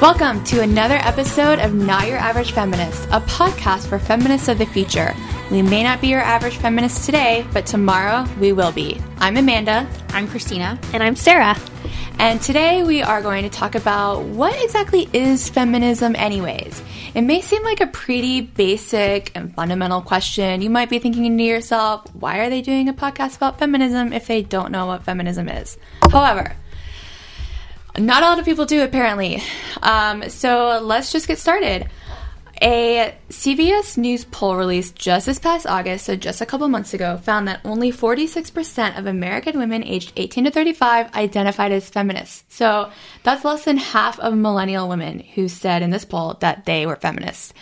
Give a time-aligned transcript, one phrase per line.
[0.00, 4.64] Welcome to another episode of Not Your Average Feminist, a podcast for feminists of the
[4.64, 5.12] future.
[5.50, 9.00] We may not be your average feminist today, but tomorrow we will be.
[9.16, 9.90] I'm Amanda.
[10.10, 10.78] I'm Christina.
[10.92, 11.56] And I'm Sarah.
[12.20, 16.80] And today we are going to talk about what exactly is feminism, anyways.
[17.16, 20.62] It may seem like a pretty basic and fundamental question.
[20.62, 24.28] You might be thinking to yourself, why are they doing a podcast about feminism if
[24.28, 25.76] they don't know what feminism is?
[26.08, 26.54] However,
[27.98, 29.42] not a lot of people do, apparently.
[29.82, 31.88] Um, so let's just get started.
[32.60, 37.16] A CBS News poll released just this past August, so just a couple months ago,
[37.16, 42.42] found that only 46% of American women aged 18 to 35 identified as feminists.
[42.48, 42.90] So
[43.22, 46.96] that's less than half of millennial women who said in this poll that they were
[46.96, 47.54] feminists.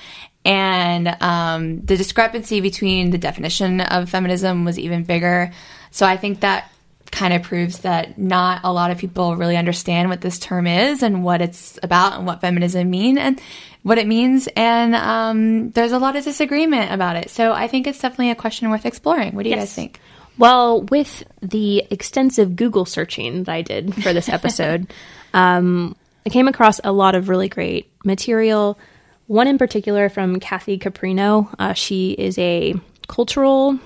[0.46, 5.52] And um, the discrepancy between the definition of feminism was even bigger.
[5.90, 6.70] So I think that
[7.16, 11.02] kind of proves that not a lot of people really understand what this term is
[11.02, 13.40] and what it's about and what feminism mean and
[13.82, 14.48] what it means.
[14.54, 17.30] And um, there's a lot of disagreement about it.
[17.30, 19.34] So I think it's definitely a question worth exploring.
[19.34, 19.70] What do you yes.
[19.70, 20.00] guys think?
[20.36, 24.92] Well, with the extensive Google searching that I did for this episode,
[25.32, 28.78] um, I came across a lot of really great material.
[29.26, 31.48] One in particular from Kathy Caprino.
[31.58, 32.74] Uh, she is a
[33.08, 33.78] cultural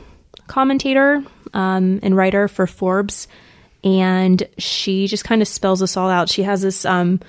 [0.46, 1.22] commentator
[1.54, 3.28] um, and writer for Forbes,
[3.82, 6.28] and she just kind of spells this all out.
[6.28, 7.20] She has this um,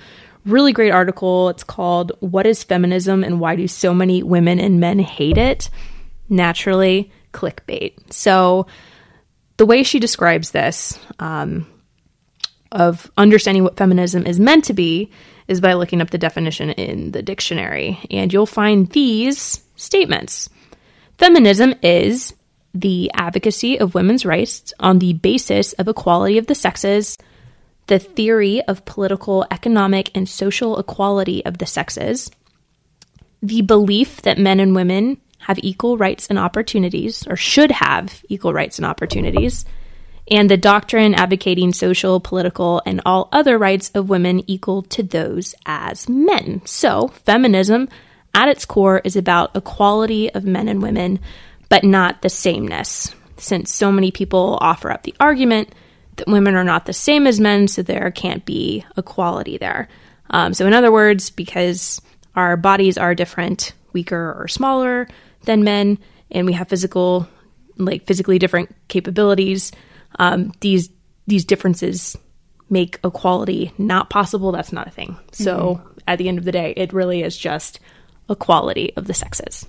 [0.44, 1.48] really great article.
[1.48, 5.70] It's called "What Is Feminism and Why Do So Many Women and Men Hate It?"
[6.28, 8.12] Naturally, clickbait.
[8.12, 8.66] So
[9.56, 11.66] the way she describes this um,
[12.70, 15.10] of understanding what feminism is meant to be
[15.48, 20.48] is by looking up the definition in the dictionary, and you'll find these statements.
[21.18, 22.34] Feminism is
[22.74, 27.18] the advocacy of women's rights on the basis of equality of the sexes,
[27.86, 32.30] the theory of political, economic, and social equality of the sexes,
[33.42, 38.52] the belief that men and women have equal rights and opportunities, or should have equal
[38.52, 39.64] rights and opportunities,
[40.30, 45.54] and the doctrine advocating social, political, and all other rights of women equal to those
[45.66, 46.62] as men.
[46.64, 47.88] So, feminism
[48.32, 51.18] at its core is about equality of men and women
[51.72, 55.74] but not the sameness, since so many people offer up the argument
[56.16, 59.88] that women are not the same as men, so there can't be equality there.
[60.28, 61.98] Um, so, in other words, because
[62.36, 65.08] our bodies are different, weaker or smaller
[65.44, 65.98] than men,
[66.30, 67.26] and we have physical,
[67.78, 69.72] like physically different capabilities,
[70.18, 70.90] um, these
[71.26, 72.18] these differences
[72.68, 74.52] make equality not possible.
[74.52, 75.16] That's not a thing.
[75.30, 75.98] So, mm-hmm.
[76.06, 77.80] at the end of the day, it really is just
[78.28, 79.66] equality of the sexes.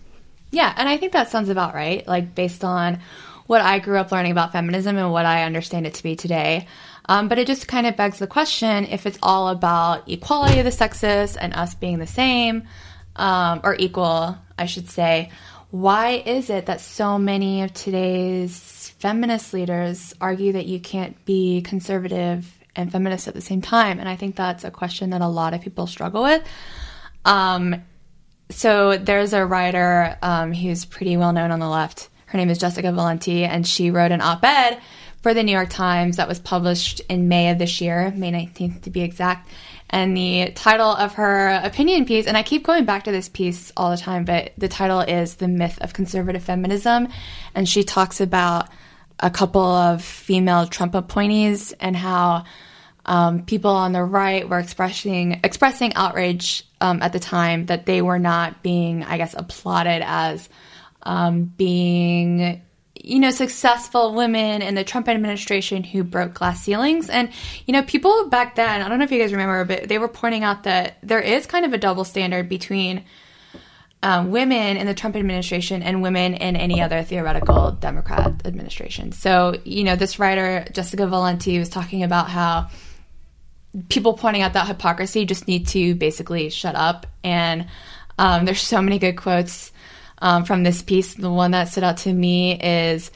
[0.53, 2.07] Yeah, and I think that sounds about right.
[2.07, 2.99] Like based on
[3.47, 6.67] what I grew up learning about feminism and what I understand it to be today.
[7.05, 10.65] Um, but it just kind of begs the question if it's all about equality of
[10.65, 12.67] the sexes and us being the same
[13.15, 15.31] um, or equal, I should say.
[15.71, 21.63] Why is it that so many of today's feminist leaders argue that you can't be
[21.63, 23.99] conservative and feminist at the same time?
[23.99, 26.43] And I think that's a question that a lot of people struggle with.
[27.25, 27.83] Um,
[28.53, 32.09] so there's a writer um, who's pretty well known on the left.
[32.27, 34.79] Her name is Jessica Valenti, and she wrote an op ed
[35.21, 38.81] for the New York Times that was published in May of this year, May 19th
[38.83, 39.49] to be exact.
[39.89, 43.71] And the title of her opinion piece, and I keep going back to this piece
[43.77, 47.09] all the time, but the title is The Myth of Conservative Feminism.
[47.53, 48.69] And she talks about
[49.19, 52.45] a couple of female Trump appointees and how
[53.05, 58.01] um, people on the right were expressing expressing outrage um, at the time that they
[58.01, 60.47] were not being, I guess, applauded as
[61.03, 62.61] um, being
[63.03, 67.09] you know, successful women in the Trump administration who broke glass ceilings.
[67.09, 67.29] And,
[67.65, 70.07] you know, people back then, I don't know if you guys remember, but they were
[70.07, 73.03] pointing out that there is kind of a double standard between
[74.03, 79.11] um, women in the Trump administration and women in any other theoretical Democrat administration.
[79.11, 82.69] So, you know, this writer, Jessica Valenti, was talking about how
[83.89, 87.07] people pointing out that hypocrisy just need to basically shut up.
[87.23, 87.67] And
[88.17, 89.71] um, there's so many good quotes
[90.19, 91.15] um, from this piece.
[91.15, 93.11] The one that stood out to me is,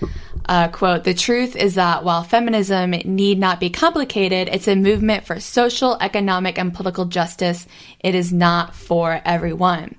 [0.45, 5.25] uh, quote, the truth is that while feminism need not be complicated, it's a movement
[5.25, 7.68] for social, economic, and political justice.
[8.00, 9.95] It is not for everyone.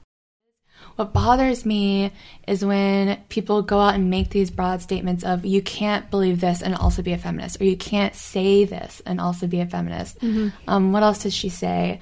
[0.99, 2.11] What bothers me
[2.49, 6.61] is when people go out and make these broad statements of you can't believe this
[6.61, 10.19] and also be a feminist, or you can't say this and also be a feminist.
[10.19, 10.49] Mm-hmm.
[10.67, 12.01] Um, what else does she say?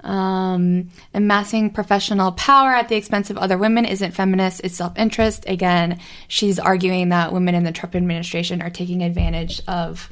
[0.00, 5.44] Um, amassing professional power at the expense of other women isn't feminist, it's self interest.
[5.46, 5.98] Again,
[6.28, 10.10] she's arguing that women in the Trump administration are taking advantage of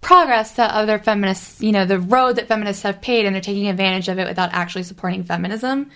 [0.00, 3.68] progress that other feminists, you know, the road that feminists have paid, and they're taking
[3.68, 5.92] advantage of it without actually supporting feminism.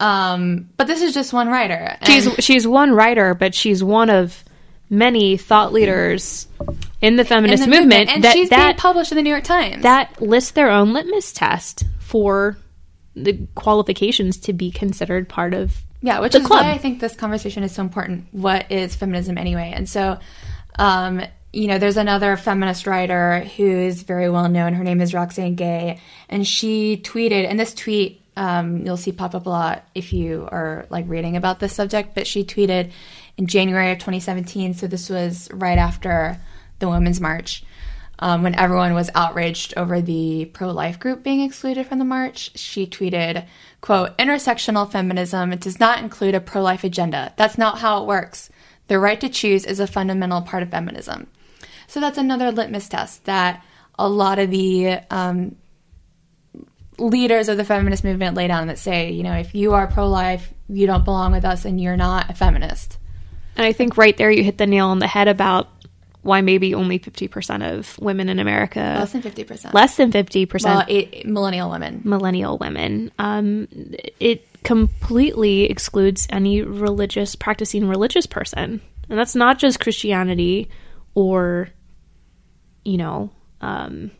[0.00, 1.96] Um, but this is just one writer.
[2.04, 4.42] she's she's one writer, but she's one of
[4.88, 6.48] many thought leaders
[7.00, 9.22] in the feminist in the movement, movement, and that, she's that, being published in the
[9.22, 12.56] New York Times that lists their own litmus test for
[13.14, 16.64] the qualifications to be considered part of yeah, which is club.
[16.64, 18.26] why I think this conversation is so important.
[18.32, 19.72] What is feminism anyway?
[19.74, 20.18] And so,
[20.78, 24.72] um, you know, there's another feminist writer who is very well known.
[24.72, 29.34] Her name is Roxane Gay, and she tweeted, and this tweet um, you'll see pop
[29.34, 32.14] up a lot if you are like reading about this subject.
[32.14, 32.90] But she tweeted
[33.36, 36.40] in January of 2017, so this was right after
[36.78, 37.62] the Women's March
[38.18, 42.86] um, when everyone was outraged over the pro-life group being excluded from the march, she
[42.86, 43.46] tweeted,
[43.82, 47.34] quote, intersectional feminism does not include a pro-life agenda.
[47.36, 48.48] That's not how it works.
[48.88, 51.26] The right to choose is a fundamental part of feminism.
[51.88, 53.62] So that's another litmus test that
[53.98, 55.56] a lot of the um,
[57.00, 60.52] leaders of the feminist movement lay down that say, you know, if you are pro-life,
[60.68, 62.98] you don't belong with us and you're not a feminist.
[63.56, 65.68] And I think right there you hit the nail on the head about
[66.22, 68.80] why maybe only 50% of women in America.
[68.98, 69.72] Less than 50%.
[69.72, 70.64] Less than 50%.
[70.64, 72.02] Well, eight, millennial women.
[72.04, 73.10] Millennial women.
[73.18, 73.68] Um,
[74.20, 78.80] it completely excludes any religious, practicing religious person.
[79.08, 80.68] And that's not just Christianity
[81.14, 81.70] or,
[82.84, 83.30] you know,
[83.62, 84.10] um,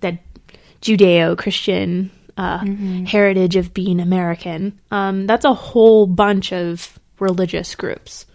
[0.00, 0.18] that
[0.82, 3.04] Judeo Christian uh, mm-hmm.
[3.04, 4.78] heritage of being American.
[4.90, 8.26] Um, that's a whole bunch of religious groups.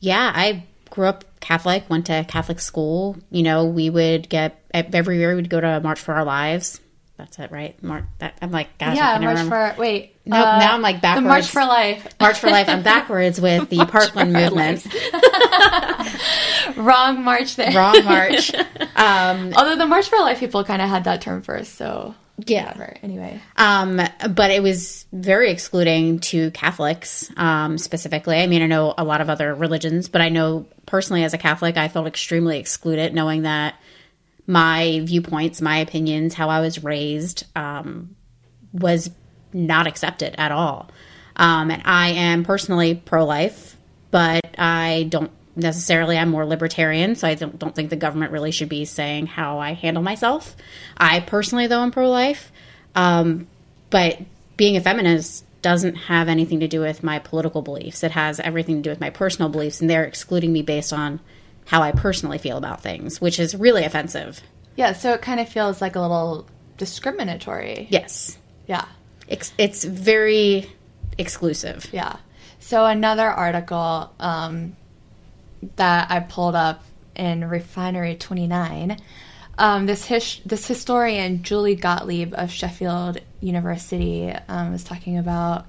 [0.00, 3.16] Yeah, I grew up Catholic, went to Catholic school.
[3.30, 6.80] You know, we would get every year we'd go to March for Our Lives.
[7.16, 7.80] That's it, right?
[7.82, 8.04] March.
[8.18, 9.74] That, I'm like, gosh, yeah, March remember.
[9.74, 9.80] for.
[9.80, 11.24] Wait, no, uh, now I'm like backwards.
[11.24, 12.06] The March for Life.
[12.20, 12.68] March for Life.
[12.68, 14.86] I'm backwards with the Parkland movement.
[16.76, 17.72] Wrong March there.
[17.72, 18.54] Wrong March.
[18.94, 22.14] Um, Although the March for Life people kind of had that term first, so
[22.46, 22.66] yeah.
[22.66, 22.96] Whatever.
[23.02, 23.40] Anyway.
[23.56, 28.36] Um, but it was very excluding to Catholics, um, specifically.
[28.36, 31.38] I mean, I know a lot of other religions, but I know personally as a
[31.38, 33.74] Catholic, I felt extremely excluded knowing that
[34.46, 38.14] my viewpoints, my opinions, how I was raised, um,
[38.72, 39.10] was
[39.52, 40.90] not accept it at all.
[41.36, 43.76] Um, and I am personally pro life,
[44.10, 48.50] but I don't necessarily I'm more libertarian, so I don't, don't think the government really
[48.50, 50.56] should be saying how I handle myself.
[50.96, 52.52] I personally, though, am pro life.
[52.94, 53.46] Um,
[53.90, 54.20] but
[54.56, 58.04] being a feminist doesn't have anything to do with my political beliefs.
[58.04, 61.20] It has everything to do with my personal beliefs, and they're excluding me based on
[61.66, 64.40] how I personally feel about things, which is really offensive.
[64.76, 67.88] Yeah, so it kind of feels like a little discriminatory.
[67.90, 68.38] Yes.
[68.66, 68.86] Yeah.
[69.28, 69.52] It's,
[69.84, 70.70] very
[71.16, 71.88] exclusive.
[71.92, 72.16] Yeah.
[72.60, 74.76] So another article um,
[75.76, 76.82] that I pulled up
[77.14, 79.00] in Refinery29.
[79.58, 85.66] Um, this his- this historian Julie Gottlieb of Sheffield University um, was talking about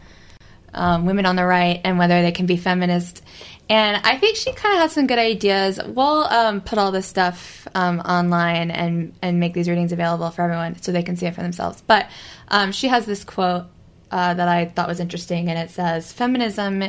[0.73, 3.23] um, women on the right and whether they can be feminist.
[3.69, 5.79] And I think she kind of has some good ideas.
[5.85, 10.41] We'll um, put all this stuff um, online and and make these readings available for
[10.41, 11.83] everyone so they can see it for themselves.
[11.85, 12.09] But
[12.47, 13.65] um, she has this quote
[14.11, 16.83] uh, that I thought was interesting, and it says Feminism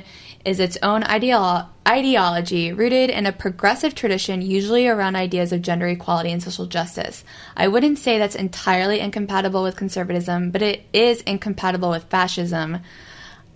[0.45, 5.87] is its own ideolo- ideology rooted in a progressive tradition, usually around ideas of gender
[5.87, 7.25] equality and social justice.
[7.55, 12.79] I wouldn't say that's entirely incompatible with conservatism, but it is incompatible with fascism.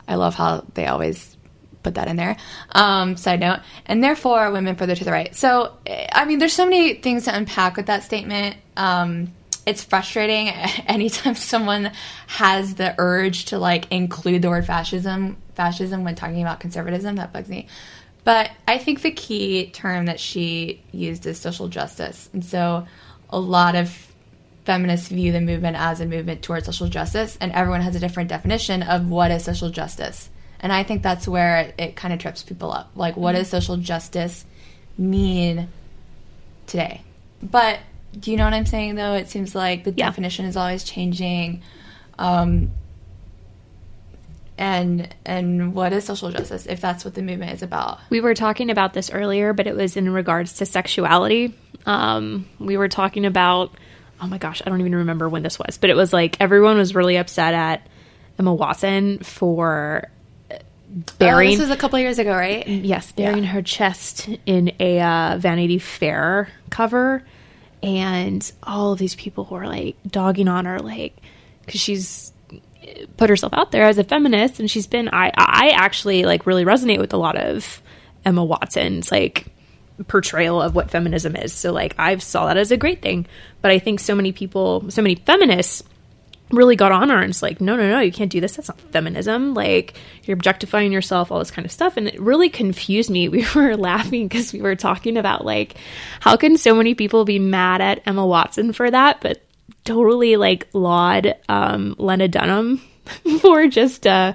[0.07, 1.37] I love how they always
[1.83, 2.37] put that in there.
[2.73, 3.61] Um, side note.
[3.87, 5.35] And therefore, women further to the right.
[5.37, 5.77] So,
[6.13, 8.57] I mean, there's so many things to unpack with that statement.
[8.77, 9.33] Um,
[9.67, 10.49] it's frustrating
[10.87, 11.93] anytime someone
[12.27, 17.33] has the urge to like include the word fascism fascism when talking about conservatism that
[17.33, 17.69] bugs me
[18.25, 22.29] But I think the key term that she used is social justice.
[22.33, 22.87] And so
[23.31, 24.14] a lot of
[24.65, 28.29] feminists view the movement as a movement towards social justice, and everyone has a different
[28.29, 30.31] definition of what is social justice.
[30.61, 32.91] And I think that's where it, it kind of trips people up.
[32.95, 34.45] Like, what does social justice
[34.97, 35.69] mean
[36.67, 37.03] today?
[37.43, 37.81] But
[38.19, 39.15] do you know what I'm saying, though?
[39.15, 40.07] It seems like the Yeah.
[40.07, 41.63] definition is always changing.
[42.19, 42.71] Um,
[44.57, 47.99] and and what is social justice if that's what the movement is about?
[48.09, 51.55] We were talking about this earlier, but it was in regards to sexuality.
[51.87, 53.73] Um, we were talking about,
[54.21, 56.77] oh my gosh, I don't even remember when this was, but it was like everyone
[56.77, 57.87] was really upset at
[58.39, 60.09] Emma Watson for
[60.51, 60.57] uh,
[60.97, 62.67] Oh, burying, this was a couple years ago, right?
[62.69, 67.25] yes, burying her chest in a uh, Vanity Fair cover,
[67.83, 71.17] and all of these people who were like dogging on her, like
[71.67, 72.33] because she's
[73.17, 76.65] put herself out there as a feminist and she's been I I actually like really
[76.67, 77.83] resonate with a lot of
[78.27, 79.47] Emma Watson's like
[80.09, 81.53] portrayal of what feminism is.
[81.53, 83.27] So like I saw that as a great thing.
[83.63, 85.83] But I think so many people so many feminists
[86.51, 88.57] really got on her and it's like, no, no, no, you can't do this.
[88.57, 89.55] That's not feminism.
[89.55, 91.97] Like you're objectifying yourself, all this kind of stuff.
[91.97, 93.29] And it really confused me.
[93.35, 95.77] We were laughing because we were talking about like,
[96.21, 99.43] how can so many people be mad at Emma Watson for that, but
[99.85, 102.81] totally like laud um, Lena Dunham
[103.41, 104.35] for just uh,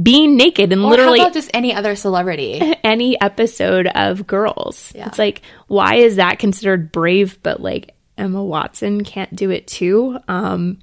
[0.00, 2.60] being naked and Or literally how about just any other celebrity?
[2.84, 4.92] any episode of Girls.
[4.94, 5.06] Yeah.
[5.06, 10.18] It's like, why is that considered brave, but like Emma Watson can't do it too?
[10.28, 10.78] Um,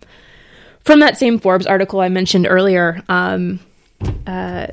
[0.83, 3.59] from that same Forbes article I mentioned earlier, um,
[4.25, 4.67] uh,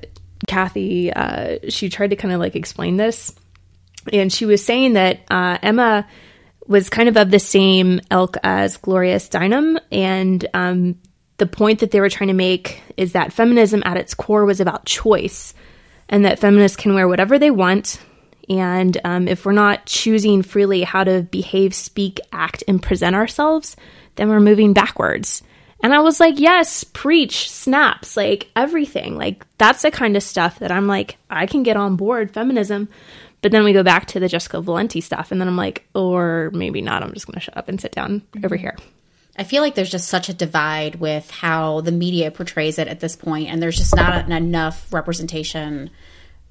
[0.47, 3.35] Kathy, uh, she tried to kind of like explain this.
[4.13, 6.07] And she was saying that uh, Emma
[6.67, 9.79] was kind of of the same ilk as Gloria Steinem.
[9.91, 10.97] And um,
[11.38, 14.61] the point that they were trying to make is that feminism at its core was
[14.61, 15.55] about choice
[16.09, 18.00] and that feminists can wear whatever they want.
[18.49, 23.76] And um, if we're not choosing freely how to behave, speak, act, and present ourselves,
[24.14, 25.43] then we're moving backwards.
[25.83, 29.16] And I was like, yes, preach, snaps, like everything.
[29.16, 32.88] Like that's the kind of stuff that I'm like, I can get on board feminism.
[33.43, 36.50] But then we go back to the Jessica Valenti stuff, and then I'm like, or
[36.52, 37.02] maybe not.
[37.02, 38.75] I'm just going to shut up and sit down over here.
[39.38, 43.00] I feel like there's just such a divide with how the media portrays it at
[43.00, 45.90] this point, and there's just not enough representation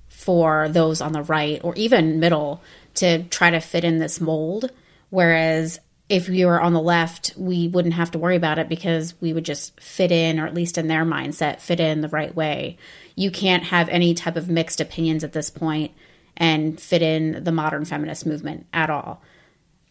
[0.07, 2.61] for those on the right or even middle
[2.95, 4.71] to try to fit in this mold.
[5.09, 9.15] Whereas if we were on the left, we wouldn't have to worry about it because
[9.19, 12.35] we would just fit in, or at least in their mindset, fit in the right
[12.35, 12.77] way.
[13.15, 15.91] You can't have any type of mixed opinions at this point
[16.37, 19.23] and fit in the modern feminist movement at all.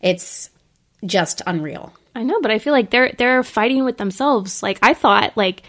[0.00, 0.50] It's
[1.04, 1.92] just unreal.
[2.14, 4.62] I know, but I feel like they're they're fighting with themselves.
[4.62, 5.62] Like I thought, like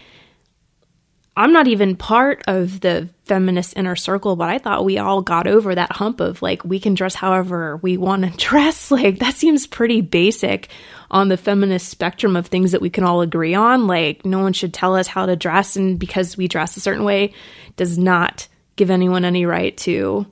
[1.36, 5.46] I'm not even part of the feminist inner circle, but I thought we all got
[5.46, 8.90] over that hump of like we can dress however we want to dress.
[8.90, 10.68] Like that seems pretty basic
[11.10, 13.86] on the feminist spectrum of things that we can all agree on.
[13.86, 17.04] Like no one should tell us how to dress, and because we dress a certain
[17.04, 17.34] way,
[17.76, 20.26] does not give anyone any right to,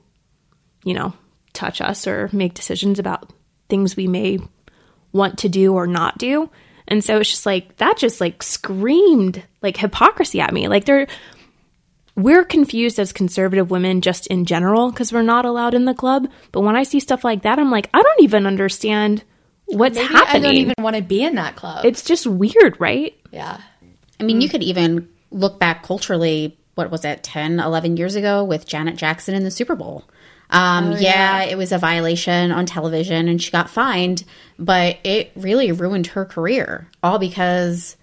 [0.83, 1.13] you know,
[1.53, 3.31] touch us or make decisions about
[3.69, 4.39] things we may
[5.15, 6.49] want to do or not do.
[6.87, 10.67] And so it's just like that just like screamed like hypocrisy at me.
[10.67, 11.07] Like they're
[12.15, 16.27] we're confused as conservative women just in general because we're not allowed in the club.
[16.51, 19.23] But when I see stuff like that, I'm like, I don't even understand
[19.65, 20.43] what's Maybe happening.
[20.43, 21.85] I don't even want to be in that club.
[21.85, 23.15] it's just weird, right?
[23.31, 23.59] yeah.
[24.17, 28.45] I mean, you could even look back culturally, what was it, 10, 11 years ago
[28.45, 30.05] with Janet Jackson in the Super Bowl.
[30.55, 34.23] Um, yeah, it was a violation on television and she got fined,
[34.57, 37.97] but it really ruined her career, all because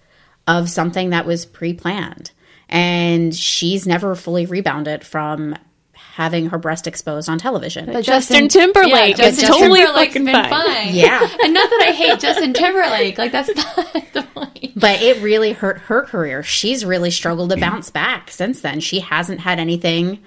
[0.47, 2.31] of something that was pre planned.
[2.69, 5.55] And she's never fully rebounded from
[5.93, 7.91] having her breast exposed on television.
[7.91, 10.93] But Justin Timberlake yeah, is Justin totally Timberlake's fucking been fine.
[10.93, 11.19] Yeah.
[11.43, 13.17] and not that I hate Justin Timberlake.
[13.17, 14.73] Like that's not the point.
[14.75, 16.43] but it really hurt her career.
[16.43, 18.79] She's really struggled to bounce back since then.
[18.79, 20.23] She hasn't had anything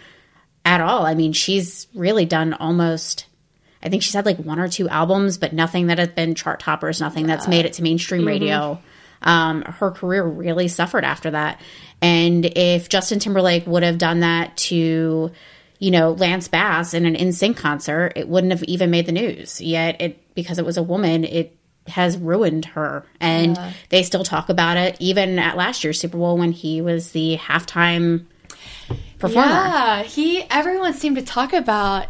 [0.66, 1.06] at all.
[1.06, 3.24] I mean, she's really done almost.
[3.82, 6.58] I think she's had like one or two albums, but nothing that has been chart
[6.58, 8.80] toppers, nothing that's made it to mainstream radio.
[9.22, 11.60] Um, her career really suffered after that.
[12.02, 15.30] And if Justin Timberlake would have done that to,
[15.78, 19.60] you know, Lance Bass in an NSYNC concert, it wouldn't have even made the news.
[19.60, 21.56] Yet it because it was a woman, it
[21.86, 23.06] has ruined her.
[23.20, 23.56] And
[23.90, 27.36] they still talk about it even at last year's Super Bowl when he was the
[27.36, 28.26] halftime
[29.18, 29.48] performer.
[29.48, 30.42] Yeah, he.
[30.50, 32.06] Everyone seemed to talk about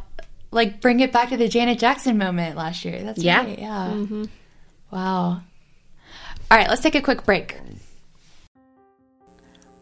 [0.50, 3.02] like bring it back to the Janet Jackson moment last year.
[3.02, 3.44] That's Yeah.
[3.44, 3.58] right.
[3.58, 3.90] Yeah.
[3.94, 4.25] Mm-hmm.
[4.90, 5.40] Wow.
[6.48, 7.56] All right, let's take a quick break.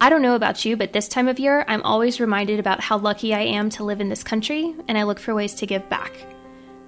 [0.01, 2.99] I don't know about you, but this time of year, I'm always reminded about how
[2.99, 5.89] lucky I am to live in this country, and I look for ways to give
[5.89, 6.13] back.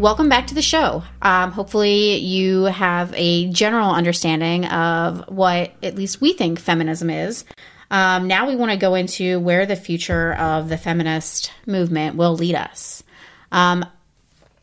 [0.00, 1.02] Welcome back to the show.
[1.20, 7.44] Um, hopefully, you have a general understanding of what at least we think feminism is.
[7.90, 12.34] Um, now, we want to go into where the future of the feminist movement will
[12.34, 13.02] lead us.
[13.52, 13.84] Um,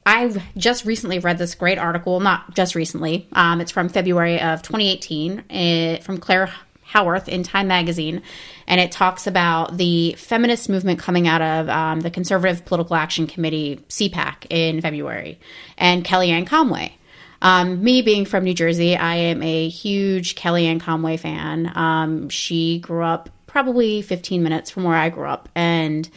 [0.07, 4.63] I've just recently read this great article, not just recently, um, it's from February of
[4.63, 6.49] 2018 uh, from Claire
[7.27, 8.21] In Time Magazine,
[8.65, 13.27] and it talks about the feminist movement coming out of um, the Conservative Political Action
[13.27, 15.39] Committee, CPAC, in February,
[15.77, 16.97] and Kellyanne Conway.
[17.41, 21.71] Um, me being from New Jersey, I am a huge Kellyanne Conway fan.
[21.75, 26.09] Um, she grew up probably 15 minutes from where I grew up, and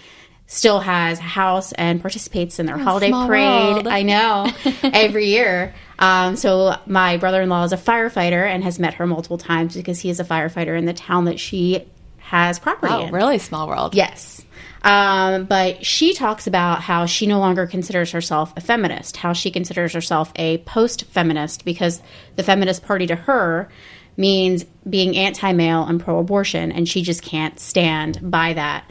[0.52, 3.72] still has a house and participates in their holiday parade.
[3.74, 3.86] world.
[3.86, 4.50] I know
[4.82, 5.72] every year.
[6.00, 10.10] Um, so my brother-in-law is a firefighter and has met her multiple times because he
[10.10, 11.86] is a firefighter in the town that she
[12.18, 13.14] has property Oh, in.
[13.14, 13.94] really small world.
[13.94, 14.44] Yes.
[14.82, 19.52] Um, but she talks about how she no longer considers herself a feminist, how she
[19.52, 22.02] considers herself a post feminist because
[22.34, 23.68] the feminist party to her
[24.16, 28.90] means being anti male and pro abortion, and she just can't stand by that.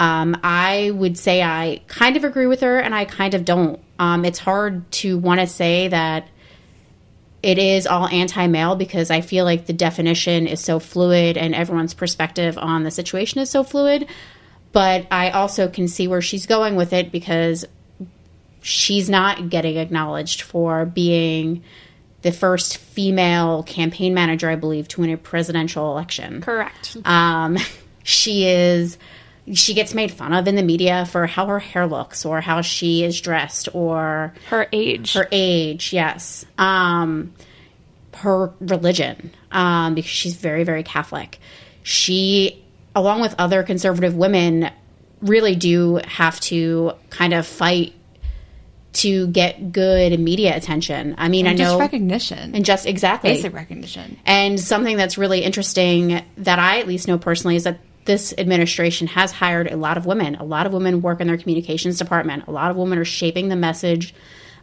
[0.00, 3.80] Um, I would say I kind of agree with her and I kind of don't.
[3.98, 6.28] Um, it's hard to want to say that
[7.42, 11.54] it is all anti male because I feel like the definition is so fluid and
[11.54, 14.08] everyone's perspective on the situation is so fluid.
[14.72, 17.64] But I also can see where she's going with it because
[18.60, 21.62] she's not getting acknowledged for being
[22.22, 26.42] the first female campaign manager, I believe, to win a presidential election.
[26.42, 26.96] Correct.
[27.04, 27.56] Um,
[28.02, 28.98] she is
[29.54, 32.60] she gets made fun of in the media for how her hair looks or how
[32.60, 35.14] she is dressed or Her age.
[35.14, 36.44] her age, yes.
[36.58, 37.32] Um,
[38.14, 41.38] her religion, um, because she's very, very Catholic.
[41.82, 42.62] She,
[42.96, 44.70] along with other conservative women,
[45.20, 47.94] really do have to kind of fight
[48.94, 51.14] to get good media attention.
[51.18, 52.54] I mean, I Just know, recognition.
[52.54, 54.18] and just exactly basic recognition.
[54.26, 59.06] and something that's really interesting that I at least know personally is that this administration
[59.06, 60.34] has hired a lot of women.
[60.36, 62.48] A lot of women work in their communications department.
[62.48, 64.14] A lot of women are shaping the message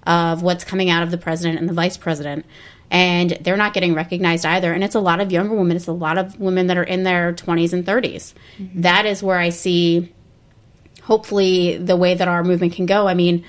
[0.07, 2.47] of what's coming out of the president and the vice president.
[2.89, 4.73] And they're not getting recognized either.
[4.73, 5.77] And it's a lot of younger women.
[5.77, 8.33] It's a lot of women that are in their 20s and 30s.
[8.57, 8.81] Mm-hmm.
[8.81, 10.11] That is where I see,
[11.03, 13.07] hopefully, the way that our movement can go.
[13.07, 13.45] I mean,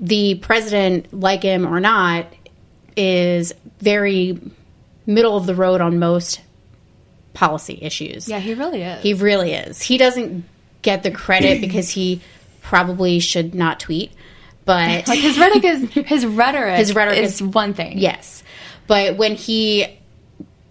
[0.00, 2.26] the president, like him or not,
[2.96, 4.40] is very
[5.04, 6.40] middle of the road on most
[7.36, 8.28] policy issues.
[8.28, 9.02] Yeah, he really is.
[9.02, 9.80] He really is.
[9.80, 10.44] He doesn't
[10.82, 12.20] get the credit because he
[12.62, 14.10] probably should not tweet,
[14.64, 16.78] but like his rhetoric is his rhetoric.
[16.78, 17.98] His rhetoric is, is- one thing.
[17.98, 18.42] yes.
[18.88, 19.86] But when he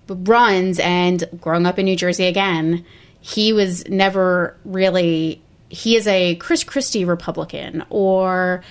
[0.08, 2.86] runs and growing up in New Jersey again,
[3.22, 8.64] he was never really he is a Chris Christie Republican or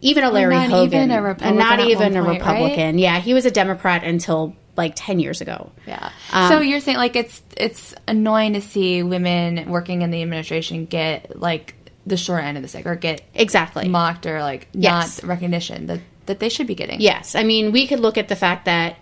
[0.00, 2.38] even a Larry not Hogan, even a and Republican not even a point, right?
[2.40, 2.98] Republican.
[2.98, 5.70] Yeah, he was a Democrat until like ten years ago.
[5.86, 6.10] Yeah.
[6.32, 10.86] Um, so you're saying like it's it's annoying to see women working in the administration
[10.86, 11.74] get like
[12.06, 13.88] the short end of the stick or get Exactly.
[13.88, 15.22] mocked or like Yes.
[15.22, 17.00] not recognition that that they should be getting.
[17.00, 18.96] Yes, I mean we could look at the fact that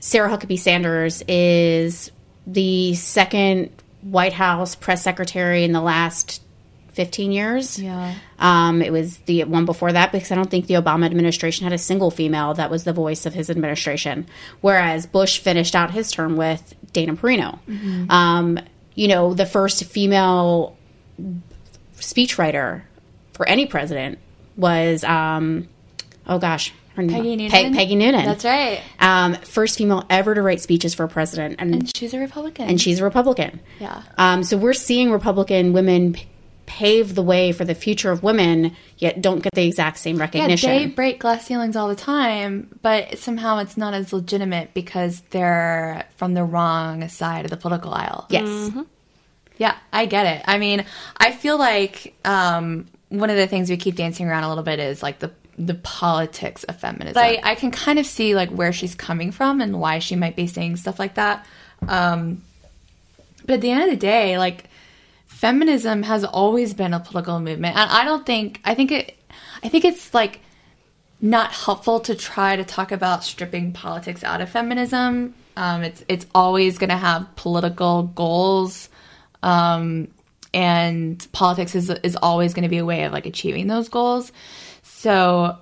[0.00, 2.10] Sarah Huckabee Sanders is
[2.46, 3.70] the second
[4.02, 6.42] White House press secretary in the last
[6.94, 7.78] fifteen years.
[7.78, 8.14] Yeah.
[8.38, 11.72] Um, it was the one before that because I don't think the Obama administration had
[11.72, 14.26] a single female that was the voice of his administration.
[14.60, 17.58] Whereas Bush finished out his term with Dana Perino.
[18.10, 18.58] Um,
[18.94, 20.76] you know, the first female
[21.96, 22.82] speechwriter
[23.32, 24.18] for any president
[24.56, 25.68] was, um,
[26.26, 27.50] oh gosh, her name- Peggy Noonan.
[27.50, 28.24] Peg- Peggy Noonan.
[28.24, 28.80] That's right.
[29.00, 32.68] Um, first female ever to write speeches for a president, and, And she's a Republican.
[32.68, 33.58] and she's a Republican.
[33.80, 34.02] Yeah.
[34.16, 36.16] Um, so we're seeing Republican women
[36.74, 40.68] pave the way for the future of women, yet don't get the exact same recognition.
[40.68, 40.90] yeah, recognition.
[40.90, 46.04] they break glass ceilings all the time, but somehow it's not as legitimate because they're
[46.16, 48.26] from the wrong side of the political aisle.
[48.28, 48.72] yes.
[49.56, 50.42] Yeah, I get it.
[50.48, 50.84] I mean,
[51.16, 54.80] I feel like um, one of the things we keep dancing around a little bit
[54.80, 57.22] is like the the politics of feminism.
[57.22, 60.34] I, I can kind of see like where she's coming from and why she might
[60.34, 61.46] be saying stuff like that.
[61.86, 62.42] Um,
[63.46, 64.64] but at the end of the day, like
[65.44, 69.14] feminism has always been a political movement, and I don't think I think it
[69.62, 70.40] I think it's like
[71.20, 75.34] not helpful to try to talk about stripping politics out of feminism.
[75.58, 78.88] Um, it's it's always going to have political goals,
[79.42, 80.08] um,
[80.54, 84.32] and politics is is always going to be a way of like achieving those goals.
[84.82, 85.58] So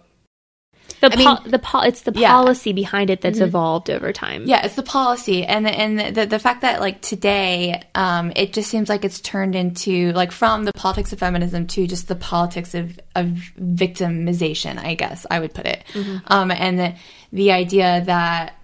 [1.11, 2.75] the po- mean, the po- it's the policy yeah.
[2.75, 3.49] behind it that's mm-hmm.
[3.49, 4.45] evolved over time.
[4.47, 8.53] Yeah, it's the policy, and the, and the the fact that like today, um, it
[8.53, 12.15] just seems like it's turned into like from the politics of feminism to just the
[12.15, 13.27] politics of of
[13.61, 14.79] victimization.
[14.79, 16.19] I guess I would put it, mm-hmm.
[16.29, 16.95] um, and the
[17.33, 18.55] the idea that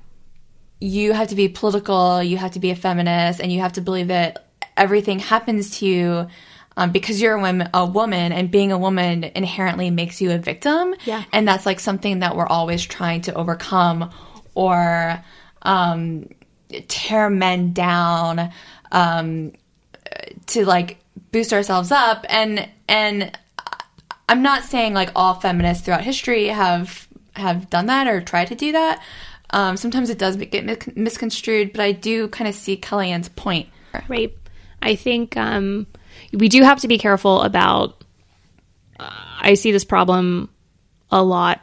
[0.80, 3.80] you have to be political, you have to be a feminist, and you have to
[3.80, 4.46] believe that
[4.76, 6.28] everything happens to you
[6.78, 10.38] um, because you're a woman, a woman, and being a woman inherently makes you a
[10.38, 10.94] victim.
[11.04, 11.24] Yeah.
[11.32, 14.12] And that's like something that we're always trying to overcome
[14.54, 15.22] or
[15.62, 16.28] um,
[16.86, 18.52] tear men down
[18.92, 19.54] um,
[20.46, 20.98] to like
[21.32, 22.24] boost ourselves up.
[22.28, 23.36] And and
[24.28, 28.54] I'm not saying like all feminists throughout history have have done that or tried to
[28.54, 29.02] do that.
[29.50, 33.68] Um, sometimes it does get misconstrued, but I do kind of see Kellyanne's point.
[34.08, 34.32] Right.
[34.80, 35.88] I think um,
[36.32, 38.02] we do have to be careful about.
[38.98, 39.10] Uh,
[39.40, 40.50] I see this problem
[41.10, 41.60] a lot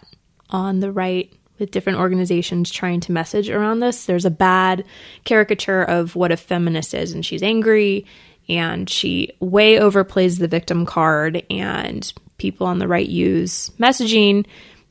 [0.49, 4.05] on the right with different organizations trying to message around this.
[4.05, 4.85] There's a bad
[5.23, 8.05] caricature of what a feminist is, and she's angry
[8.47, 14.45] and she way overplays the victim card, and people on the right use messaging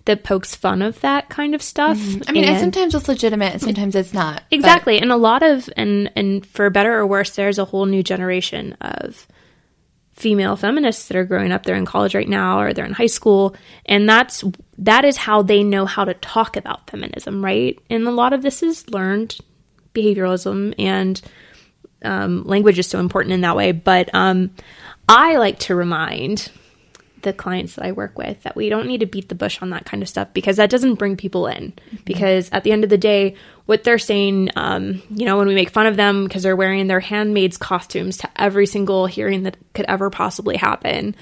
[0.06, 1.96] that pokes fun of that kind of stuff.
[1.96, 2.22] Mm-hmm.
[2.28, 4.42] I mean, and, and, sometimes it's legitimate, and sometimes it's not.
[4.50, 5.02] Exactly, but.
[5.02, 8.76] and a lot of and and for better or worse, there's a whole new generation
[8.80, 9.26] of
[10.24, 13.04] female feminists that are growing up they're in college right now or they're in high
[13.04, 14.42] school and that's
[14.78, 17.78] that is how they know how to talk about feminism right?
[17.90, 19.36] And a lot of this is learned
[19.92, 21.20] behavioralism and
[22.06, 24.50] um, language is so important in that way but um,
[25.10, 26.50] i like to remind
[27.24, 29.70] the clients that I work with that we don't need to beat the bush on
[29.70, 31.72] that kind of stuff because that doesn't bring people in.
[31.72, 31.96] Mm-hmm.
[32.04, 33.34] Because at the end of the day,
[33.66, 36.86] what they're saying, um, you know, when we make fun of them because they're wearing
[36.86, 41.16] their handmaids costumes to every single hearing that could ever possibly happen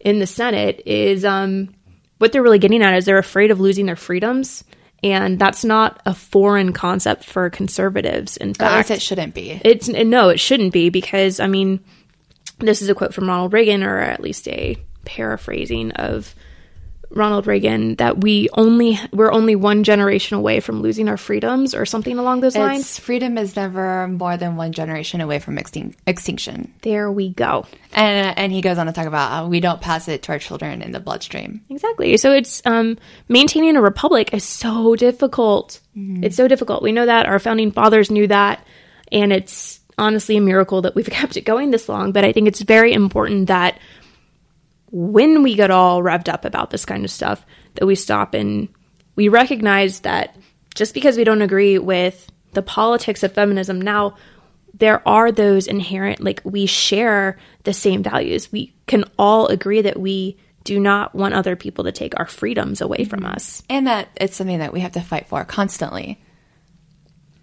[0.00, 1.74] in the Senate, is um,
[2.18, 4.64] what they're really getting at is they're afraid of losing their freedoms.
[5.02, 8.36] And that's not a foreign concept for conservatives.
[8.36, 9.60] In fact, it shouldn't be.
[9.64, 11.80] It's no, it shouldn't be because I mean,
[12.58, 14.76] this is a quote from Ronald Reagan, or at least a
[15.08, 16.34] paraphrasing of
[17.10, 21.86] Ronald Reagan that we only we're only one generation away from losing our freedoms or
[21.86, 22.98] something along those lines.
[22.98, 26.72] Freedom is never more than one generation away from extin- extinction.
[26.82, 27.66] There we go.
[27.92, 30.38] And and he goes on to talk about how we don't pass it to our
[30.38, 31.62] children in the bloodstream.
[31.70, 32.16] Exactly.
[32.18, 35.80] So it's um, maintaining a republic is so difficult.
[35.96, 36.24] Mm-hmm.
[36.24, 36.82] It's so difficult.
[36.82, 38.64] We know that our founding fathers knew that,
[39.10, 42.12] and it's honestly a miracle that we've kept it going this long.
[42.12, 43.78] But I think it's very important that
[44.90, 48.68] when we get all revved up about this kind of stuff, that we stop and
[49.16, 50.36] we recognize that
[50.74, 54.16] just because we don't agree with the politics of feminism now,
[54.74, 58.52] there are those inherent, like, we share the same values.
[58.52, 62.80] We can all agree that we do not want other people to take our freedoms
[62.80, 63.34] away from mm-hmm.
[63.34, 63.62] us.
[63.68, 66.20] And that it's something that we have to fight for constantly.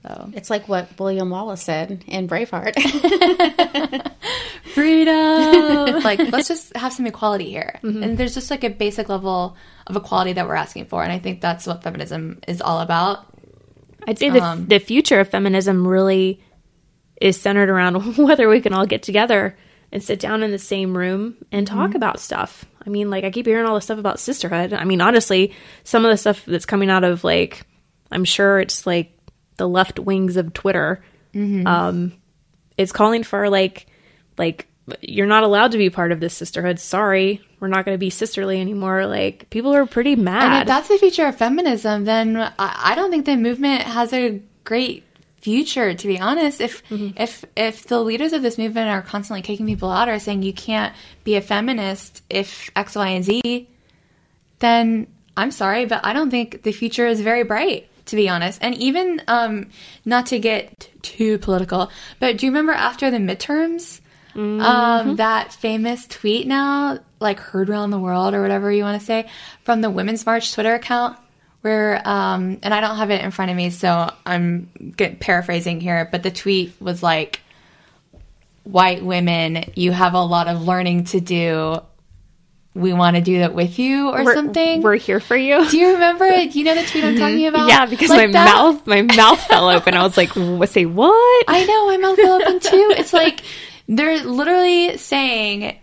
[0.07, 2.75] So it's like what William Wallace said in Braveheart.
[4.73, 5.99] Freedom.
[6.03, 7.79] like let's just have some equality here.
[7.81, 8.03] Mm-hmm.
[8.03, 11.17] And there's just like a basic level of equality that we're asking for and I
[11.17, 13.25] think that's what feminism is all about.
[14.07, 16.43] I'd say the um, the future of feminism really
[17.19, 19.57] is centered around whether we can all get together
[19.91, 21.97] and sit down in the same room and talk mm-hmm.
[21.97, 22.65] about stuff.
[22.85, 24.71] I mean, like I keep hearing all this stuff about sisterhood.
[24.71, 27.65] I mean, honestly, some of the stuff that's coming out of like
[28.11, 29.14] I'm sure it's like
[29.57, 31.65] the left wings of Twitter mm-hmm.
[31.67, 32.13] um,
[32.77, 33.87] is calling for like
[34.37, 34.67] like
[35.01, 36.79] you're not allowed to be part of this sisterhood.
[36.79, 39.07] Sorry, we're not going to be sisterly anymore.
[39.07, 40.43] Like people are pretty mad.
[40.43, 44.13] And if that's the future of feminism, then I, I don't think the movement has
[44.13, 45.03] a great
[45.41, 45.93] future.
[45.93, 47.19] To be honest, if mm-hmm.
[47.19, 50.53] if if the leaders of this movement are constantly kicking people out or saying you
[50.53, 53.67] can't be a feminist if X, Y, and Z,
[54.59, 58.59] then I'm sorry, but I don't think the future is very bright to be honest.
[58.61, 59.69] And even um,
[60.03, 64.01] not to get too political, but do you remember after the midterms?
[64.35, 64.61] Um, mm-hmm.
[64.61, 69.05] Um, that famous tweet now, like heard around the world or whatever you want to
[69.05, 69.29] say,
[69.63, 71.17] from the Women's March Twitter account,
[71.61, 75.79] where, um, and I don't have it in front of me, so I'm get, paraphrasing
[75.79, 77.39] here, but the tweet was like,
[78.63, 81.79] white women, you have a lot of learning to do
[82.75, 84.81] we want to do that with you or we're, something.
[84.81, 85.67] We're here for you.
[85.69, 86.29] do you remember?
[86.29, 87.19] Do you know the tweet I'm mm-hmm.
[87.19, 87.69] talking about?
[87.69, 88.53] Yeah, because Like my that?
[88.53, 89.93] mouth my mouth fell open.
[89.93, 90.69] I was like, "What?
[90.69, 92.93] Say what?" I know my mouth fell open too.
[92.97, 93.41] It's like
[93.87, 95.79] they're literally saying,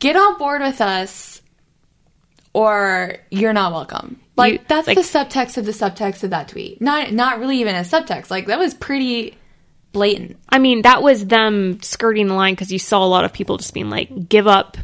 [0.00, 1.40] "Get on board with us,
[2.52, 6.48] or you're not welcome." Like You- that's like- the subtext of the subtext of that
[6.48, 6.82] tweet.
[6.82, 8.28] Not not really even a subtext.
[8.28, 9.36] Like that was pretty
[9.92, 10.38] blatant.
[10.48, 13.56] I mean, that was them skirting the line because you saw a lot of people
[13.56, 14.76] just being like, "Give up."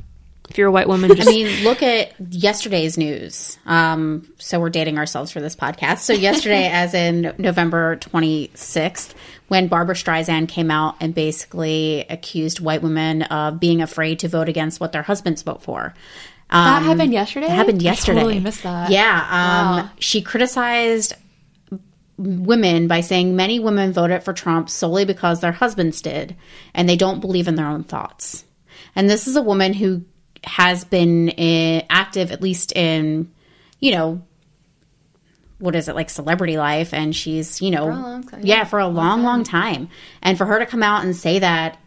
[0.49, 3.59] If you're a white woman, just I mean, look at yesterday's news.
[3.67, 5.99] Um, so we're dating ourselves for this podcast.
[5.99, 9.13] So yesterday, as in November 26th,
[9.49, 14.49] when Barbra Streisand came out and basically accused white women of being afraid to vote
[14.49, 15.95] against what their husbands vote for.
[16.51, 17.47] That Um, happened yesterday.
[17.47, 18.19] It happened yesterday.
[18.21, 18.91] I totally missed that.
[18.91, 19.19] Yeah.
[19.31, 19.91] Um, Wow.
[19.99, 21.15] She criticized
[22.17, 26.37] women by saying many women voted for Trump solely because their husbands did,
[26.75, 28.45] and they don't believe in their own thoughts.
[28.97, 30.03] And this is a woman who
[30.45, 33.31] has been eh, active, at least in,
[33.81, 34.23] you know,
[35.59, 38.79] what is it like celebrity life, and she's you know, long time, yeah, yeah, for
[38.79, 39.89] a long, long time,
[40.23, 41.79] and for her to come out and say that.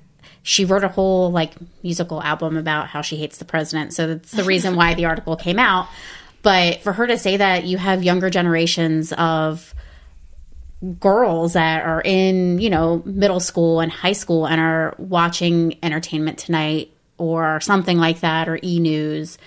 [0.44, 3.94] She wrote a whole like musical album about how she hates the president.
[3.94, 5.88] So that's the reason why the article came out.
[6.42, 9.76] But for her to say that you have younger generations of
[11.00, 16.40] girls that are in, you know, middle school and high school and are watching Entertainment
[16.40, 16.91] Tonight
[17.22, 19.38] or something like that or E News,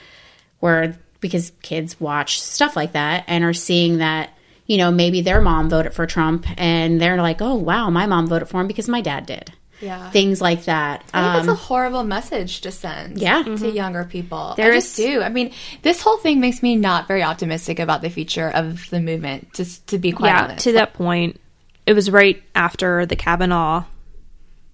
[0.61, 4.31] where because kids watch stuff like that and are seeing that,
[4.67, 8.27] you know, maybe their mom voted for Trump and they're like, oh, wow, my mom
[8.27, 9.53] voted for him because my dad did.
[9.81, 10.11] Yeah.
[10.11, 11.03] Things like that.
[11.13, 13.43] I think Um, that's a horrible message to send Yeah.
[13.43, 14.55] to younger people.
[14.57, 15.23] There I just is- do.
[15.23, 15.51] I mean,
[15.83, 19.87] this whole thing makes me not very optimistic about the future of the movement, just
[19.89, 20.65] to be quite yeah, honest.
[20.65, 21.41] to that point,
[21.87, 23.85] it was right after the Kavanaugh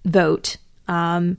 [0.05, 0.57] vote.
[0.87, 1.37] Um,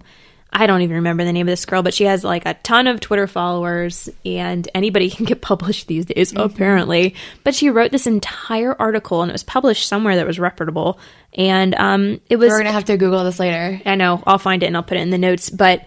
[0.52, 2.86] I don't even remember the name of this girl, but she has like a ton
[2.86, 7.14] of Twitter followers, and anybody can get published these days, apparently.
[7.42, 10.98] But she wrote this entire article, and it was published somewhere that was reputable.
[11.32, 13.80] And um, it was We're going to have to Google this later.
[13.86, 14.22] I know.
[14.26, 15.48] I'll find it and I'll put it in the notes.
[15.48, 15.86] But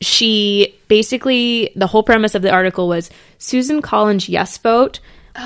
[0.00, 5.00] she basically, the whole premise of the article was Susan Collins' yes vote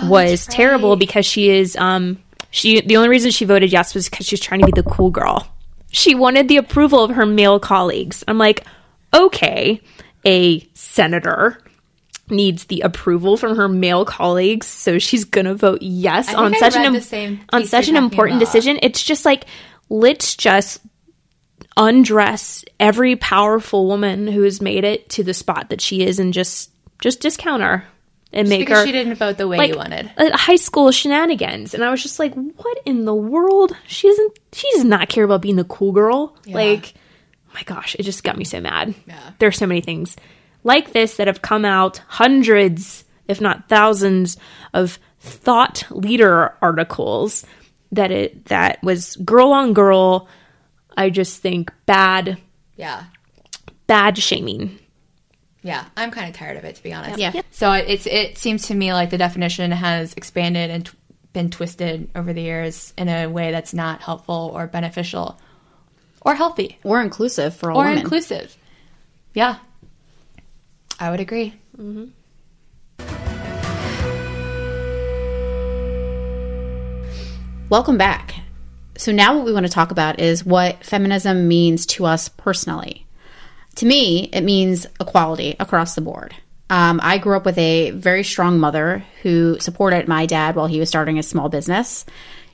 [0.05, 4.09] was that's terrible because she is, um, she, the only reason she voted yes was
[4.09, 5.49] because she's trying to be the cool girl.
[5.95, 8.25] She wanted the approval of her male colleagues.
[8.27, 8.67] I'm like,
[9.15, 9.81] okay,
[10.27, 11.59] a senator
[12.29, 16.83] needs the approval from her male colleagues, so she's gonna vote yes on such an
[16.83, 18.47] read im- the on such an important about.
[18.47, 18.79] decision.
[18.83, 19.45] It's just like
[19.89, 20.81] let's just
[21.77, 26.33] undress every powerful woman who has made it to the spot that she is and
[26.33, 27.85] just just discount her
[28.35, 30.11] and make because her she didn't vote the way like you wanted.
[30.19, 34.39] Uh, high school shenanigans and i was just like what in the world she doesn't
[34.53, 36.93] she does not care about being the cool girl like
[37.55, 39.31] my gosh it just got me so mad Yeah.
[39.43, 40.17] are so many things
[40.65, 44.37] like this that have come out hundreds if not thousands
[44.75, 47.47] of thought leader articles
[47.93, 50.29] that it that was girl on girl
[50.97, 52.39] i just think bad
[52.77, 53.05] Yeah.
[53.87, 54.79] bad shaming
[55.65, 57.19] Yeah, I'm kind of tired of it to be honest.
[57.19, 57.33] Yeah.
[57.35, 57.47] Yep.
[57.51, 60.93] So it- it's it seems to me like the definition has expanded and t-
[61.33, 65.41] been twisted over the years in a way that's not helpful or beneficial
[66.21, 67.99] or healthy or inclusive for all or women.
[68.01, 68.57] inclusive.
[69.33, 69.57] Yeah,
[71.01, 71.55] I would agree.
[71.79, 72.05] Mm-hmm.
[77.71, 78.35] Welcome back.
[78.97, 83.04] So, now what we want to talk about is what feminism means to us personally.
[83.77, 86.35] To me, it means equality across the board.
[86.71, 90.81] Um, I grew up with a very strong mother who supported my dad while he
[90.81, 92.07] was starting a small business.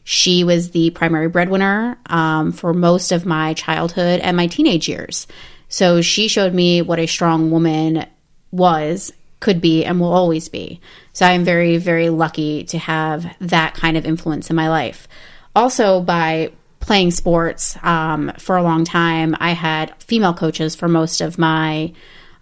[0.02, 5.26] She was the primary breadwinner um, for most of my childhood and my teenage years.
[5.68, 8.06] So she showed me what a strong woman
[8.50, 10.80] was, could be, and will always be.
[11.12, 15.06] So I am very, very lucky to have that kind of influence in my life.
[15.54, 21.21] Also, by playing sports um, for a long time, I had female coaches for most
[21.21, 21.93] of my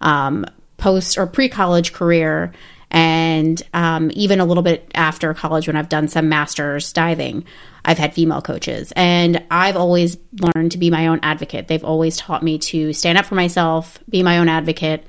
[0.01, 0.45] um,
[0.77, 2.53] post or pre college career.
[2.91, 7.45] And um, even a little bit after college, when I've done some masters diving,
[7.85, 8.91] I've had female coaches.
[8.95, 10.17] And I've always
[10.55, 11.67] learned to be my own advocate.
[11.67, 15.05] They've always taught me to stand up for myself, be my own advocate,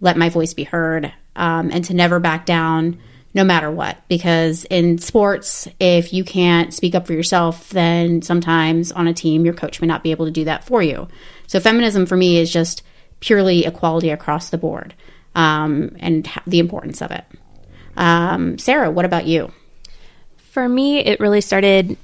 [0.00, 2.98] let my voice be heard, um, and to never back down
[3.32, 3.96] no matter what.
[4.08, 9.44] Because in sports, if you can't speak up for yourself, then sometimes on a team,
[9.44, 11.08] your coach may not be able to do that for you.
[11.46, 12.82] So feminism for me is just
[13.20, 14.94] purely equality across the board
[15.34, 17.24] um, and the importance of it.
[17.96, 19.52] Um, Sarah, what about you?
[20.52, 21.96] For me, it really started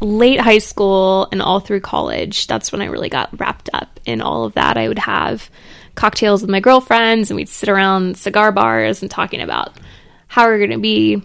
[0.00, 2.46] late high school and all through college.
[2.46, 4.76] That's when I really got wrapped up in all of that.
[4.76, 5.50] I would have
[5.94, 9.72] cocktails with my girlfriends and we'd sit around cigar bars and talking about
[10.26, 11.22] how we are going to be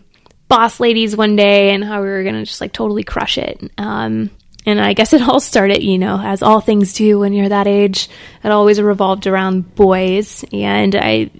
[0.47, 3.71] boss ladies one day and how we were going to just like totally crush it.
[3.77, 4.29] Um,
[4.65, 7.67] and I guess it all started, you know, as all things do when you're that
[7.67, 8.09] age.
[8.43, 10.45] It always revolved around boys.
[10.51, 11.31] And I,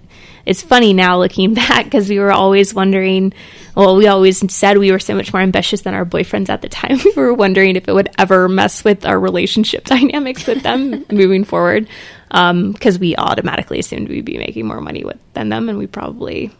[0.44, 3.32] it's funny now looking back because we were always wondering.
[3.74, 6.68] Well, we always said we were so much more ambitious than our boyfriends at the
[6.68, 6.98] time.
[7.16, 11.44] We were wondering if it would ever mess with our relationship dynamics with them moving
[11.44, 11.88] forward,
[12.28, 15.86] because um, we automatically assumed we'd be making more money with than them, and we
[15.86, 16.50] probably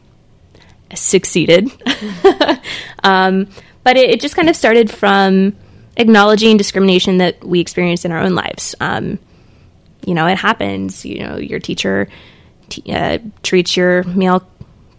[0.95, 1.71] succeeded.
[3.03, 3.49] um,
[3.85, 5.57] but it, it, just kind of started from
[5.97, 8.75] acknowledging discrimination that we experienced in our own lives.
[8.81, 9.19] Um,
[10.07, 11.05] you know, it happens.
[11.05, 12.09] You know, your teacher
[12.69, 14.47] t- uh, treats your male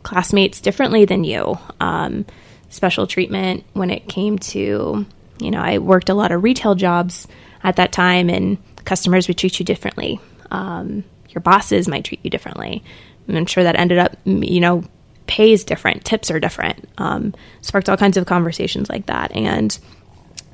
[0.03, 1.58] classmates differently than you.
[1.79, 2.25] Um,
[2.69, 5.06] special treatment when it came to,
[5.39, 7.27] you know, I worked a lot of retail jobs
[7.63, 10.19] at that time, and customers would treat you differently.
[10.51, 12.84] Um, your bosses might treat you differently.
[13.27, 14.84] And I'm sure that ended up, you know,
[15.27, 16.88] pay is different, tips are different.
[16.97, 19.31] Um, sparked all kinds of conversations like that.
[19.31, 19.77] And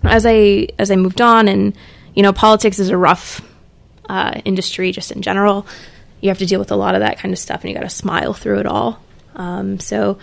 [0.03, 1.75] as I as I moved on, and
[2.13, 3.41] you know, politics is a rough
[4.07, 5.65] uh, industry just in general.
[6.21, 7.83] You have to deal with a lot of that kind of stuff, and you got
[7.83, 9.01] to smile through it all.
[9.35, 10.17] Um, so,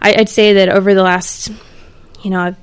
[0.00, 1.52] I, I'd say that over the last,
[2.22, 2.56] you know, I've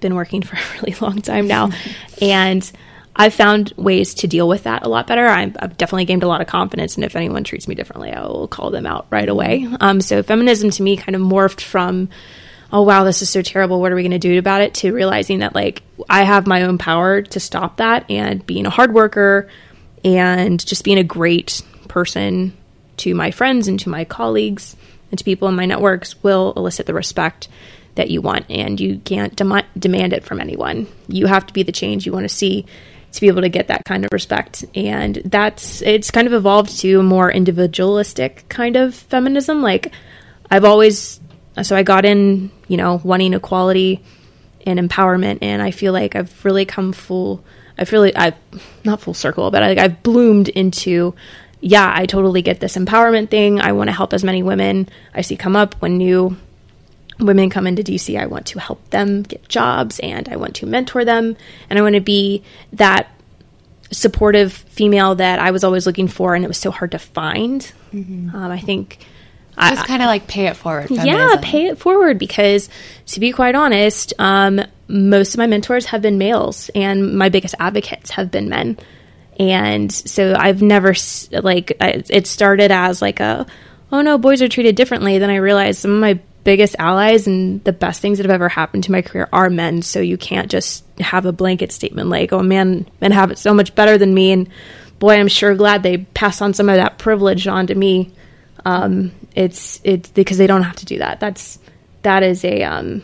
[0.00, 1.70] been working for a really long time now,
[2.20, 2.70] and
[3.16, 5.26] I've found ways to deal with that a lot better.
[5.26, 8.20] i have definitely gained a lot of confidence, and if anyone treats me differently, I
[8.22, 9.68] will call them out right away.
[9.80, 12.08] Um, so feminism to me kind of morphed from,
[12.72, 13.80] oh wow, this is so terrible.
[13.80, 14.74] What are we going to do about it?
[14.74, 18.70] To realizing that like I have my own power to stop that, and being a
[18.70, 19.48] hard worker,
[20.04, 22.56] and just being a great person
[22.96, 24.76] to my friends and to my colleagues
[25.10, 27.48] and to people in my networks will elicit the respect
[27.94, 30.88] that you want, and you can't dem- demand it from anyone.
[31.06, 32.66] You have to be the change you want to see
[33.14, 34.64] to be able to get that kind of respect.
[34.74, 39.62] And that's it's kind of evolved to a more individualistic kind of feminism.
[39.62, 39.92] Like
[40.50, 41.20] I've always
[41.62, 44.02] so I got in, you know, wanting equality
[44.66, 47.44] and empowerment and I feel like I've really come full
[47.76, 48.34] I feel like I've
[48.84, 51.14] not full circle, but I, I've bloomed into
[51.60, 53.58] yeah, I totally get this empowerment thing.
[53.58, 56.36] I want to help as many women I see come up when new
[57.18, 60.66] women come into DC, I want to help them get jobs and I want to
[60.66, 61.36] mentor them
[61.70, 63.08] and I want to be that
[63.90, 67.60] supportive female that I was always looking for and it was so hard to find.
[67.92, 68.34] Mm-hmm.
[68.34, 68.98] Um, I think
[69.56, 70.88] I just kind of like pay it forward.
[70.88, 71.08] Feminism.
[71.08, 72.68] Yeah, pay it forward because
[73.06, 77.54] to be quite honest, um, most of my mentors have been males and my biggest
[77.58, 78.78] advocates have been men.
[79.38, 80.94] And so I've never
[81.30, 83.46] like it started as like a
[83.92, 87.64] oh no boys are treated differently then I realized some of my biggest allies and
[87.64, 89.82] the best things that have ever happened to my career are men.
[89.82, 93.54] So you can't just have a blanket statement like, oh man, men have it so
[93.54, 94.30] much better than me.
[94.30, 94.48] And
[94.98, 98.12] boy, I'm sure glad they pass on some of that privilege on to me.
[98.64, 101.18] Um, it's, it's because they don't have to do that.
[101.18, 101.58] That's,
[102.02, 103.02] that is a, um,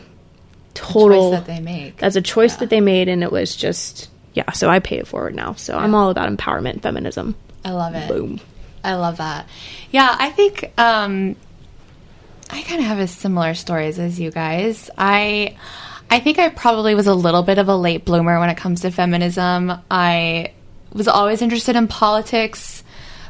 [0.73, 1.97] total, a that they make.
[1.97, 2.59] That's a choice yeah.
[2.59, 3.09] that they made.
[3.09, 4.51] And it was just, yeah.
[4.51, 5.55] So I pay it forward now.
[5.55, 5.83] So yeah.
[5.83, 7.35] I'm all about empowerment, feminism.
[7.65, 8.07] I love it.
[8.07, 8.39] Boom.
[8.83, 9.47] I love that.
[9.91, 10.15] Yeah.
[10.17, 11.35] I think, um,
[12.51, 14.89] I kind of have a similar stories as you guys.
[14.97, 15.57] I
[16.09, 18.81] I think I probably was a little bit of a late bloomer when it comes
[18.81, 19.71] to feminism.
[19.89, 20.51] I
[20.91, 22.83] was always interested in politics,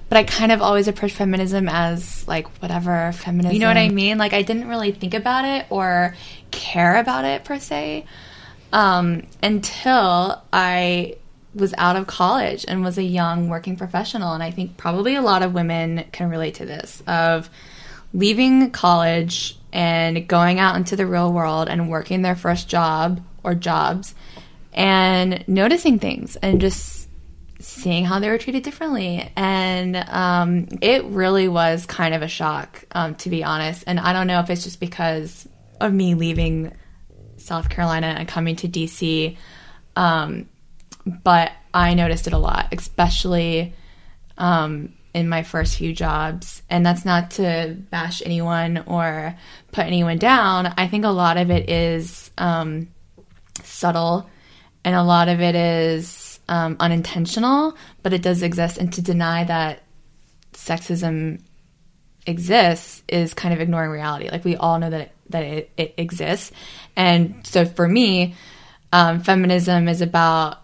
[0.10, 3.54] but I kind of always approached feminism as like whatever feminism.
[3.54, 4.18] You know what I mean?
[4.18, 6.16] Like I didn't really think about it or
[6.50, 8.06] care about it per se
[8.74, 11.18] um, until I
[11.54, 14.34] was out of college and was a young working professional.
[14.34, 17.50] And I think probably a lot of women can relate to this of
[18.14, 23.56] leaving college and going out into the real world and working their first job or
[23.56, 24.14] jobs
[24.74, 27.08] and noticing things and just
[27.60, 29.32] seeing how they were treated differently.
[29.36, 33.84] And um, it really was kind of a shock, um, to be honest.
[33.88, 35.48] And I don't know if it's just because
[35.80, 36.74] of me leaving
[37.38, 39.38] South Carolina and coming to DC,
[39.96, 40.50] um,
[41.06, 43.74] but I noticed it a lot, especially
[44.38, 46.62] um, in my first few jobs.
[46.70, 49.36] And that's not to bash anyone or
[49.72, 50.74] put anyone down.
[50.78, 52.88] I think a lot of it is um,
[53.64, 54.30] subtle
[54.84, 58.78] and a lot of it is um, unintentional, but it does exist.
[58.78, 59.84] And to deny that
[60.54, 61.42] sexism
[62.26, 64.30] exists is kind of ignoring reality.
[64.30, 66.52] Like we all know that it, that it, it exists.
[66.96, 68.36] And so for me,
[68.92, 70.62] um, feminism is about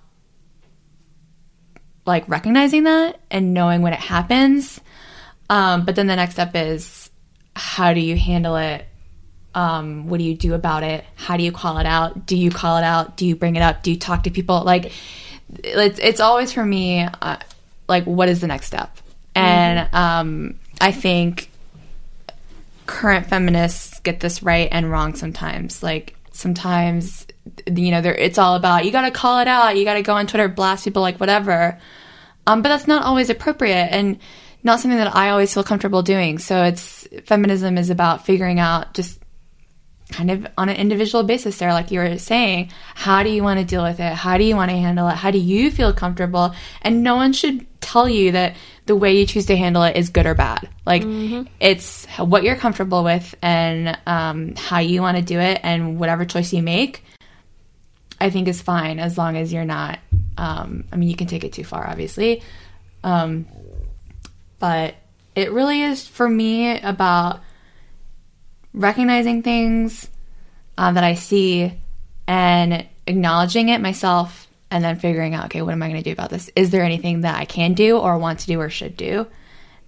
[2.07, 4.79] like recognizing that and knowing when it happens.
[5.49, 7.09] Um, but then the next step is
[7.55, 8.85] how do you handle it?
[9.53, 11.03] Um, what do you do about it?
[11.15, 12.25] How do you call it out?
[12.25, 13.17] Do you call it out?
[13.17, 13.83] Do you bring it up?
[13.83, 14.63] Do you talk to people?
[14.63, 14.91] Like,
[15.63, 17.37] it's, it's always for me, uh,
[17.87, 18.95] like, what is the next step?
[19.35, 21.49] And um, I think
[22.87, 25.83] current feminists get this right and wrong sometimes.
[25.83, 27.26] Like sometimes,
[27.67, 30.13] you know, it's all about you got to call it out, you got to go
[30.13, 31.79] on Twitter, blast people, like whatever.
[32.45, 34.19] Um, but that's not always appropriate and
[34.63, 36.39] not something that I always feel comfortable doing.
[36.39, 39.19] So it's feminism is about figuring out just
[40.11, 43.59] kind of on an individual basis there like you were saying how do you want
[43.59, 45.91] to deal with it how do you want to handle it how do you feel
[45.91, 49.97] comfortable and no one should tell you that the way you choose to handle it
[49.97, 51.43] is good or bad like mm-hmm.
[51.59, 56.23] it's what you're comfortable with and um, how you want to do it and whatever
[56.23, 57.03] choice you make
[58.19, 59.99] i think is fine as long as you're not
[60.37, 62.41] um, i mean you can take it too far obviously
[63.03, 63.45] um,
[64.59, 64.95] but
[65.35, 67.41] it really is for me about
[68.73, 70.09] recognizing things
[70.77, 71.73] uh, that I see
[72.27, 76.11] and acknowledging it myself and then figuring out, okay, what am I going to do
[76.11, 76.49] about this?
[76.55, 79.27] Is there anything that I can do or want to do or should do?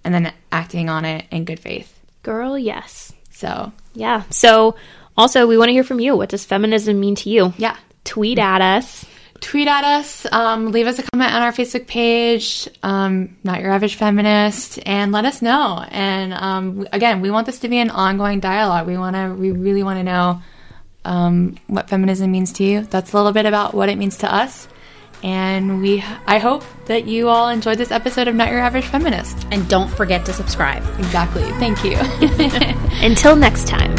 [0.04, 2.00] And then acting on it in good faith.
[2.22, 3.12] Girl, yes.
[3.30, 4.22] So, yeah.
[4.30, 4.76] So,
[5.16, 6.16] also, we want to hear from you.
[6.16, 7.52] What does feminism mean to you?
[7.58, 7.76] Yeah.
[8.04, 9.04] Tweet at us
[9.40, 13.70] tweet at us, um, leave us a comment on our Facebook page, um, Not Your
[13.70, 15.84] Average Feminist, and let us know.
[15.88, 18.86] And um, again, we want this to be an ongoing dialogue.
[18.86, 20.42] We want to, we really want to know
[21.04, 22.82] um, what feminism means to you.
[22.82, 24.68] That's a little bit about what it means to us.
[25.22, 29.46] And we, I hope that you all enjoyed this episode of Not Your Average Feminist.
[29.50, 30.82] And don't forget to subscribe.
[30.98, 31.42] Exactly.
[31.58, 31.96] Thank you.
[33.06, 33.94] Until next time.